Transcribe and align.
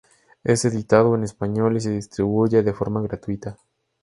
Es 0.43 0.65
editado 0.65 1.13
en 1.13 1.23
español 1.23 1.77
y 1.77 1.79
se 1.79 1.91
distribuye 1.91 2.63
de 2.63 2.73
forma 2.73 3.03
gratuita. 3.03 3.59